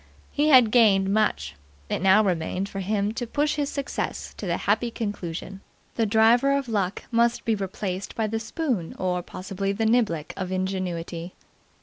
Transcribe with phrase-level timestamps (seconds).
[0.31, 1.53] He had gained much;
[1.87, 5.61] it now remained for him to push his success to the happy conclusion.
[5.93, 10.51] The driver of Luck must be replaced by the spoon or, possibly, the niblick of
[10.51, 11.35] Ingenuity.